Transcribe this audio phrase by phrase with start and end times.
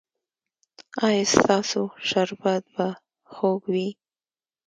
[1.07, 2.87] ایا ستاسو شربت به
[3.33, 3.89] خوږ وي؟